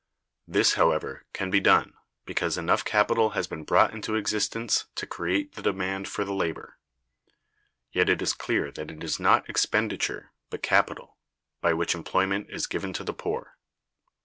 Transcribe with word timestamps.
This, 0.47 0.73
however, 0.73 1.27
can 1.31 1.51
be 1.51 1.59
done, 1.59 1.93
because 2.25 2.57
enough 2.57 2.83
capital 2.83 3.29
has 3.37 3.45
been 3.45 3.63
brought 3.63 3.93
into 3.93 4.15
existence 4.15 4.87
to 4.95 5.05
create 5.05 5.53
the 5.53 5.61
demand 5.61 6.07
for 6.07 6.25
the 6.25 6.33
labor. 6.33 6.79
Yet 7.91 8.09
it 8.09 8.19
is 8.19 8.33
clear 8.33 8.71
that 8.71 8.89
it 8.89 9.03
is 9.03 9.19
not 9.19 9.47
expenditure, 9.47 10.31
but 10.49 10.63
capital, 10.63 11.17
by 11.61 11.73
which 11.73 11.93
employment 11.93 12.47
is 12.49 12.65
given 12.65 12.93
to 12.93 13.03
the 13.03 13.13
poor. 13.13 13.59